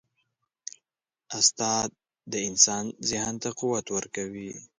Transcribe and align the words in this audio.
استاد 1.39 1.89
د 2.31 2.33
انسان 2.49 2.85
ذهن 3.09 3.33
ته 3.41 3.49
قوت 3.59 3.85
ورکوي. 3.95 4.51